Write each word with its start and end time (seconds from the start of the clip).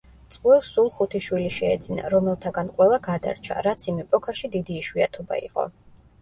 წყვილს 0.35 0.67
სულ 0.75 0.87
ხუთი 0.93 1.19
შვილი 1.25 1.51
შეეძინა, 1.57 2.05
რომელთაგან 2.13 2.71
ყველა 2.79 2.97
გადარჩა, 3.09 3.59
რაც 3.69 3.87
იმ 3.93 4.01
ეპოქაში 4.05 4.51
დიდი 4.57 4.81
იშვიათობა 4.83 5.41
იყო. 5.45 5.69